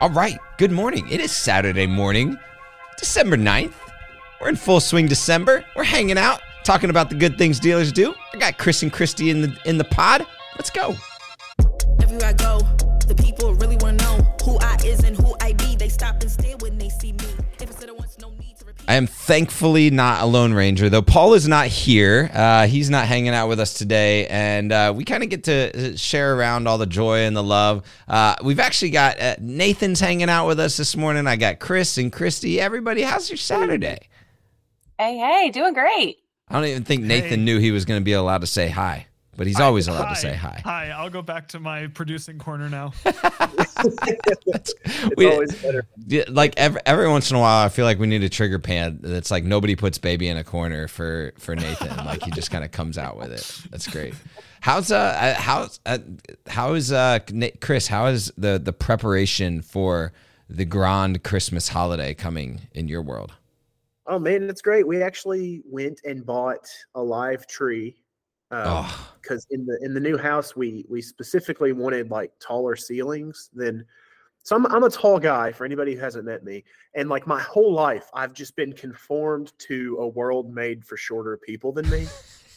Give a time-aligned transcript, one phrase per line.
[0.00, 1.08] All right, good morning.
[1.08, 2.36] It is Saturday morning,
[2.98, 3.74] December 9th.
[4.40, 5.64] We're in full swing December.
[5.76, 8.12] We're hanging out, talking about the good things dealers do.
[8.32, 10.26] I got Chris and Kristi in the in the pod.
[10.56, 10.96] Let's go.
[12.02, 12.58] Everywhere I go,
[13.06, 13.76] the people really
[18.86, 22.30] I am thankfully not a Lone Ranger, though Paul is not here.
[22.34, 25.96] Uh, he's not hanging out with us today, and uh, we kind of get to
[25.96, 27.82] share around all the joy and the love.
[28.06, 31.26] Uh, we've actually got uh, Nathan's hanging out with us this morning.
[31.26, 32.58] I got Chris and Kristi.
[32.58, 34.08] Everybody, how's your Saturday?
[34.98, 36.18] Hey, hey, doing great.
[36.48, 37.36] I don't even think Nathan Hey.
[37.44, 39.06] knew he was going to be allowed to say hi,
[39.36, 40.60] but he's always allowed to say hi.
[40.64, 42.92] Hi, I'll go back to my producing corner now.
[44.46, 44.74] It's
[45.16, 45.86] We- always better.
[46.28, 48.98] Like every, every once in a while, I feel like we need a trigger pan
[49.02, 51.96] that's like nobody puts baby in a corner for for Nathan.
[52.04, 53.70] like he just kind of comes out with it.
[53.70, 54.14] That's great.
[54.60, 55.98] How's uh uh, how's uh,
[56.46, 57.86] how is uh Na- Chris?
[57.88, 60.12] How is the the preparation for
[60.48, 63.32] the grand Christmas holiday coming in your world?
[64.06, 64.86] Oh man, it's great.
[64.86, 67.96] We actually went and bought a live tree
[68.54, 68.86] Um,
[69.20, 73.84] because in the in the new house we we specifically wanted like taller ceilings than.
[74.42, 77.40] So I'm I'm a tall guy for anybody who hasn't met me, and like my
[77.40, 82.06] whole life I've just been conformed to a world made for shorter people than me.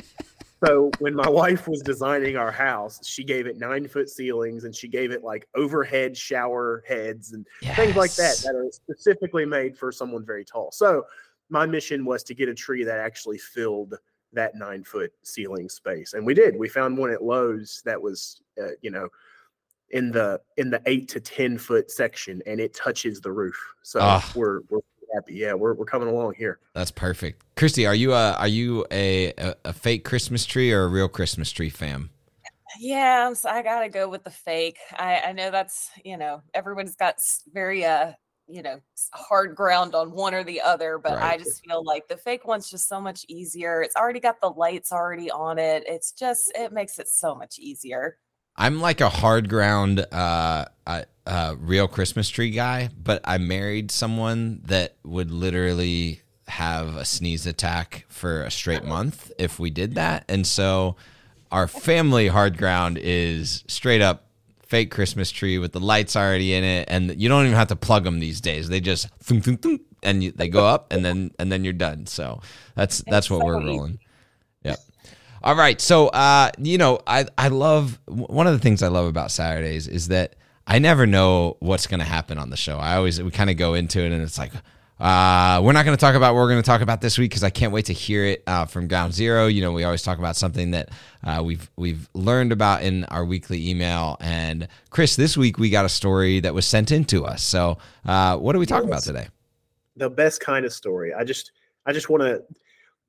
[0.64, 4.74] so when my wife was designing our house, she gave it nine foot ceilings and
[4.74, 9.78] she gave it like overhead shower heads and things like that that are specifically made
[9.78, 10.72] for someone very tall.
[10.72, 11.06] So
[11.48, 13.94] my mission was to get a tree that actually filled
[14.32, 16.56] that nine foot ceiling space, and we did.
[16.56, 19.08] We found one at Lowe's that was, uh, you know,
[19.90, 23.56] in the in the eight to ten foot section, and it touches the roof.
[23.82, 24.32] So Ah.
[24.34, 24.80] we're we're
[25.14, 25.34] happy.
[25.34, 26.58] Yeah, we're we're coming along here.
[26.74, 27.42] That's perfect.
[27.56, 31.08] Kristi, are you a are you a, a a fake Christmas tree or a real
[31.08, 32.10] Christmas tree fam?
[32.78, 34.76] Yeah, so I gotta go with the fake.
[34.92, 37.16] I, I know that's you know everyone's got
[37.52, 38.12] very uh
[38.48, 38.80] you know
[39.12, 42.70] hard ground on one or the other, but I just feel like the fake one's
[42.70, 43.82] just so much easier.
[43.82, 45.84] It's already got the lights already on it.
[45.86, 48.18] It's just it makes it so much easier.
[48.56, 53.92] I'm like a hard ground, uh, uh, uh, real Christmas tree guy, but I married
[53.92, 59.94] someone that would literally have a sneeze attack for a straight month if we did
[59.94, 60.24] that.
[60.28, 60.96] And so
[61.52, 64.27] our family hard ground is straight up
[64.68, 66.88] fake Christmas tree with the lights already in it.
[66.88, 68.68] And you don't even have to plug them these days.
[68.68, 71.72] They just, thunk, thunk, thunk, and you, they go up and then, and then you're
[71.72, 72.06] done.
[72.06, 72.40] So
[72.74, 73.98] that's, that's what we're rolling.
[74.62, 74.78] Yep.
[75.42, 75.80] All right.
[75.80, 79.88] So, uh, you know, I, I love one of the things I love about Saturdays
[79.88, 80.36] is that
[80.66, 82.78] I never know what's going to happen on the show.
[82.78, 84.52] I always, we kind of go into it and it's like,
[85.00, 87.30] uh, we're not going to talk about what we're going to talk about this week
[87.30, 89.46] because I can't wait to hear it uh, from Ground Zero.
[89.46, 90.90] You know, we always talk about something that
[91.22, 94.16] uh, we've we've learned about in our weekly email.
[94.20, 97.44] And Chris, this week we got a story that was sent in to us.
[97.44, 99.28] So, uh, what are we talking about today?
[99.96, 101.14] The best kind of story.
[101.14, 101.52] I just
[101.86, 102.42] I just want to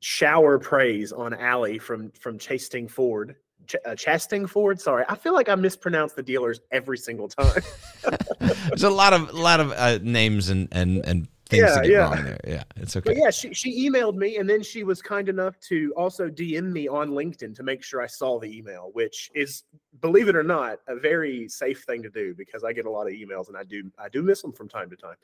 [0.00, 3.36] shower praise on Ally from from Chastang Ford.
[3.66, 4.80] Ch- uh, Chastang Ford.
[4.80, 7.62] Sorry, I feel like I mispronounce the dealers every single time.
[8.40, 11.82] There's a lot of a lot of uh, names and and and things Yeah, to
[11.82, 11.98] get yeah.
[11.98, 12.40] wrong there.
[12.46, 13.10] Yeah, it's okay.
[13.10, 16.72] But yeah, she, she emailed me and then she was kind enough to also DM
[16.72, 19.64] me on LinkedIn to make sure I saw the email, which is,
[20.00, 23.06] believe it or not, a very safe thing to do because I get a lot
[23.06, 25.16] of emails and I do I do miss them from time to time.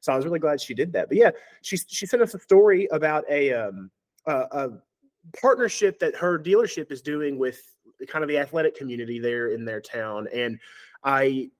[0.00, 1.08] So I was really glad she did that.
[1.08, 1.30] But yeah,
[1.62, 3.90] she she sent us a story about a um
[4.26, 4.68] a, a
[5.40, 7.60] partnership that her dealership is doing with
[8.06, 10.58] kind of the athletic community there in their town, and
[11.04, 11.50] I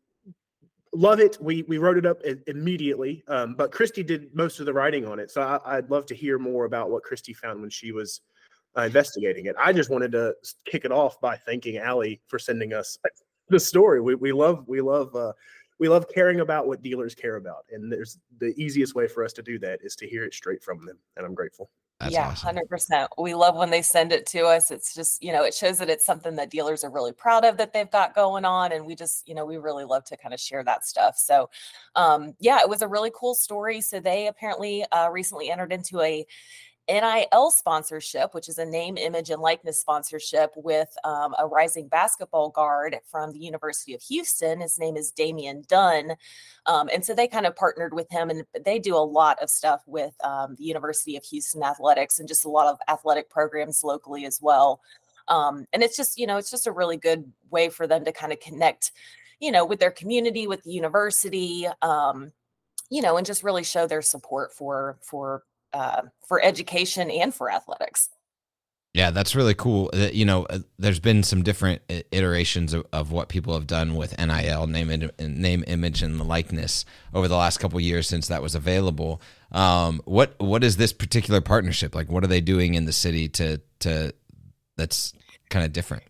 [0.93, 1.37] love it.
[1.41, 5.19] We we wrote it up immediately, um, but Kristi did most of the writing on
[5.19, 5.31] it.
[5.31, 8.21] So I, I'd love to hear more about what Kristi found when she was
[8.76, 9.56] uh, investigating it.
[9.59, 10.34] I just wanted to
[10.65, 12.99] kick it off by thanking Ally for sending us
[13.49, 14.00] the story.
[14.00, 15.32] We we love we love uh,
[15.78, 19.32] we love caring about what dealers care about, and there's the easiest way for us
[19.34, 21.70] to do that is to hear it straight from them, and I'm grateful.
[22.00, 22.47] That's yeah, awesome.
[22.47, 23.10] hundred percent.
[23.19, 24.70] We love when they send it to us.
[24.70, 27.56] It's just you know it shows that it's something that dealers are really proud of
[27.56, 30.32] that they've got going on, and we just you know we really love to kind
[30.32, 31.19] of share that stuff.
[31.19, 31.50] So,
[31.96, 33.81] um, yeah, it was a really cool story.
[33.81, 36.25] So they apparently uh, recently entered into a
[36.88, 42.50] NIL sponsorship, which is a name, image, and likeness sponsorship with um, a rising basketball
[42.50, 44.61] guard from the University of Houston.
[44.61, 46.12] His name is Damian Dunn.
[46.67, 49.50] Um, and so they kind of partnered with him, and they do a lot of
[49.50, 53.84] stuff with um, the University of Houston athletics and just a lot of athletic programs
[53.84, 54.81] locally as well.
[55.29, 58.12] Um, and it's just, you know, it's just a really good way for them to
[58.12, 58.93] kind of connect,
[59.41, 62.32] you know, with their community, with the university, um,
[62.91, 65.43] you know, and just really show their support for for
[65.73, 68.09] uh, for education and for athletics.
[68.94, 69.91] Yeah, that's really cool.
[69.93, 73.94] Uh, You know, uh, there's been some different iterations of, of what people have done
[73.94, 78.55] with NIL, name, name, image, and likeness over the last couple years since that was
[78.55, 79.20] available.
[79.53, 82.11] Um, what what is this particular partnership like?
[82.11, 84.15] What are they doing in the city to to
[84.76, 85.12] that's
[85.50, 86.05] kind of different?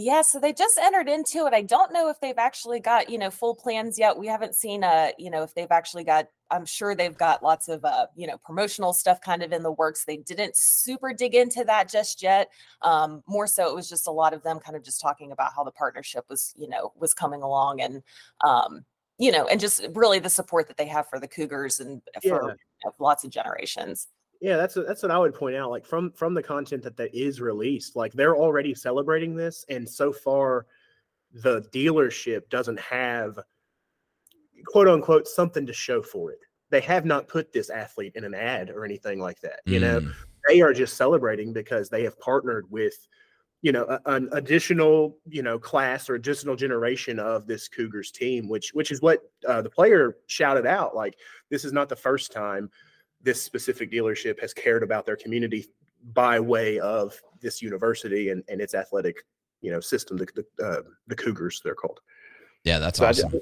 [0.00, 1.52] Yeah, so they just entered into it.
[1.52, 4.16] I don't know if they've actually got, you know, full plans yet.
[4.16, 7.68] We haven't seen uh, you know, if they've actually got I'm sure they've got lots
[7.68, 10.04] of uh, you know, promotional stuff kind of in the works.
[10.04, 12.48] They didn't super dig into that just yet.
[12.82, 15.50] Um, more so it was just a lot of them kind of just talking about
[15.56, 18.04] how the partnership was, you know, was coming along and
[18.46, 18.84] um,
[19.18, 22.28] you know, and just really the support that they have for the Cougars and for
[22.28, 22.34] Yeah.
[22.52, 24.06] you know, lots of generations.
[24.40, 25.70] Yeah, that's that's what I would point out.
[25.70, 29.88] Like from from the content that that is released, like they're already celebrating this, and
[29.88, 30.66] so far,
[31.32, 33.38] the dealership doesn't have
[34.66, 36.38] quote unquote something to show for it.
[36.70, 39.60] They have not put this athlete in an ad or anything like that.
[39.64, 40.14] You know, Mm.
[40.48, 43.08] they are just celebrating because they have partnered with,
[43.62, 48.48] you know, a- an additional you know class or additional generation of this Cougars team,
[48.48, 50.94] which which is what uh, the player shouted out.
[50.94, 51.16] Like
[51.50, 52.70] this is not the first time
[53.22, 55.66] this specific dealership has cared about their community
[56.14, 59.24] by way of this university and, and its athletic
[59.60, 62.00] you know system the the, uh, the cougars they're called
[62.64, 63.40] Yeah, that's So awesome.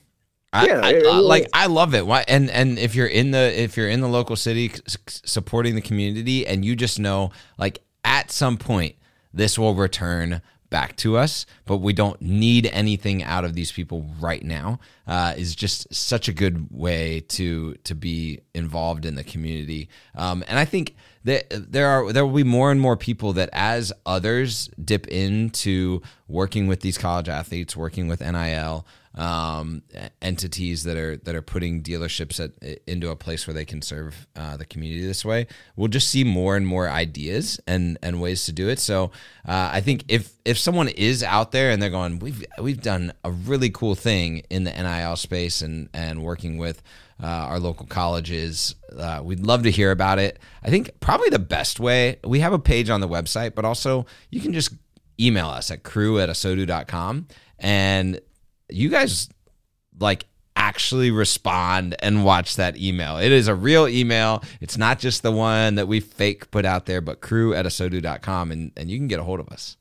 [0.52, 2.06] I, Yeah, I- uh, like I love it.
[2.06, 2.24] Why?
[2.26, 4.72] And and if you're in the if you're in the local city
[5.08, 8.96] supporting the community, and you just know like at some point
[9.34, 10.40] this will return
[10.70, 14.78] back to us, but we don't need anything out of these people right now.
[15.06, 19.88] Uh, is just such a good way to to be involved in the community.
[20.16, 23.48] Um, and I think that there are there will be more and more people that
[23.52, 28.86] as others dip into working with these college athletes, working with NIL
[29.16, 29.82] um,
[30.20, 34.26] entities that are that are putting dealerships at, into a place where they can serve
[34.36, 35.46] uh, the community this way.
[35.74, 38.78] We'll just see more and more ideas and and ways to do it.
[38.78, 39.12] So
[39.46, 43.12] uh, I think if if someone is out there and they're going, we've we've done
[43.24, 46.82] a really cool thing in the NIL space and and working with
[47.22, 48.74] uh, our local colleges.
[48.96, 50.38] Uh, we'd love to hear about it.
[50.62, 54.04] I think probably the best way we have a page on the website, but also
[54.30, 54.74] you can just
[55.18, 57.26] email us at crew at asotu.com
[57.58, 58.20] and
[58.68, 59.28] you guys
[59.98, 60.26] like
[60.56, 63.18] actually respond and watch that email.
[63.18, 64.42] It is a real email.
[64.60, 68.50] It's not just the one that we fake put out there, but crew at asotu.com
[68.50, 69.76] and, and you can get a hold of us.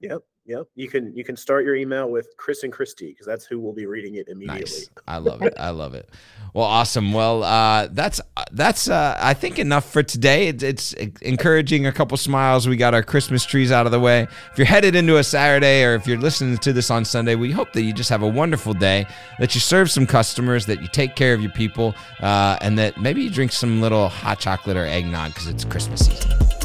[0.00, 3.46] yep yep you can you can start your email with chris and kristi because that's
[3.46, 4.90] who will be reading it immediately Nice.
[5.06, 5.54] I love it.
[5.58, 6.08] I love it.
[6.54, 7.12] Well, awesome.
[7.12, 8.20] Well, uh, that's
[8.50, 10.48] that's uh, I think enough for today.
[10.48, 11.86] It's, it's encouraging.
[11.86, 12.68] A couple smiles.
[12.68, 14.26] We got our Christmas trees out of the way.
[14.52, 17.50] If you're headed into a Saturday, or if you're listening to this on Sunday, we
[17.50, 19.06] hope that you just have a wonderful day.
[19.38, 23.00] That you serve some customers, that you take care of your people, uh, and that
[23.00, 26.59] maybe you drink some little hot chocolate or eggnog because it's Christmas season.